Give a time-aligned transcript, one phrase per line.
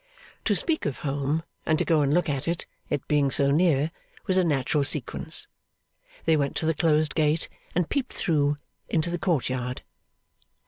[0.45, 3.91] To speak of home, and to go and look at it, it being so near,
[4.25, 5.45] was a natural sequence.
[6.25, 8.57] They went to the closed gate, and peeped through
[8.89, 9.83] into the court yard.